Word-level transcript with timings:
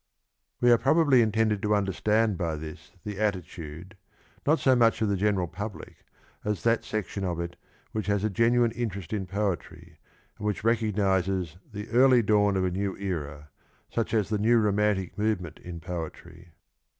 We 0.59 0.71
are 0.71 0.79
probably 0.79 1.21
intended 1.21 1.61
to 1.61 1.75
understand 1.75 2.35
by 2.35 2.55
this 2.55 2.89
the 3.03 3.19
attitude, 3.19 3.95
not 4.47 4.57
so 4.57 4.75
much 4.75 4.99
of 5.03 5.09
the 5.09 5.15
general 5.15 5.45
public, 5.45 5.97
as 6.43 6.57
of 6.57 6.63
that 6.63 6.83
section 6.83 7.23
of 7.23 7.39
it 7.39 7.55
which 7.91 8.07
has 8.07 8.23
a 8.23 8.29
genuine 8.31 8.71
interest 8.71 9.13
in 9.13 9.27
poetry, 9.27 9.99
and 10.39 10.47
which 10.47 10.63
recognises 10.63 11.57
the 11.71 11.87
early 11.91 12.23
dawn 12.23 12.57
of 12.57 12.63
a 12.65 12.71
new 12.71 12.97
era, 12.97 13.49
such 13.91 14.15
as 14.15 14.29
the 14.29 14.37
78 14.37 14.37
gu<'s:«. 14.39 14.47
New 14.47 14.57
Romantic 14.59 15.17
Movement 15.19 15.59
in 15.59 15.79
poetry. 15.79 16.53